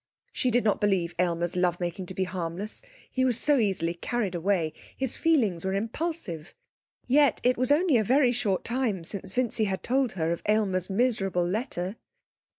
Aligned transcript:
She 0.33 0.49
did 0.49 0.63
not 0.63 0.81
believe 0.81 1.13
Aylmer's 1.19 1.55
love 1.55 1.79
making 1.79 2.07
to 2.07 2.15
be 2.15 2.23
harmless. 2.23 2.81
He 3.11 3.23
was 3.23 3.37
so 3.39 3.59
easily 3.59 3.93
carried 3.93 4.33
away. 4.33 4.73
His 4.97 5.15
feelings 5.15 5.63
were 5.63 5.75
impulsive. 5.75 6.55
Yet 7.05 7.39
it 7.43 7.55
was 7.55 7.71
only 7.71 7.97
a 7.97 8.03
very 8.03 8.31
short 8.31 8.63
time 8.63 9.03
since 9.03 9.31
Vincy 9.31 9.65
had 9.65 9.83
told 9.83 10.13
her 10.13 10.31
of 10.31 10.41
Aylmer's 10.47 10.89
miserable 10.89 11.45
letter. 11.47 11.97